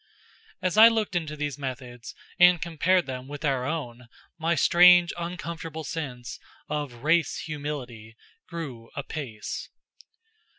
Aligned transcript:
As 0.63 0.77
I 0.77 0.87
looked 0.87 1.15
into 1.15 1.35
these 1.37 1.59
methods 1.59 2.15
and 2.39 2.59
compared 2.59 3.05
them 3.05 3.27
with 3.27 3.45
our 3.45 3.65
own, 3.65 4.07
my 4.39 4.55
strange 4.55 5.13
uncomfortable 5.15 5.83
sense 5.83 6.39
of 6.67 7.03
race 7.03 7.37
humility 7.41 8.15
grew 8.47 8.89
apace. 8.95 9.69